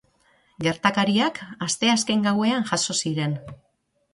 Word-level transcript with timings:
Gertakariak 0.67 1.37
asteazken 1.67 2.25
gauean 2.29 2.67
jazo 2.71 2.99
ziren. 3.03 3.37